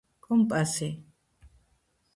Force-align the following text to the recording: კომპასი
კომპასი 0.27 0.89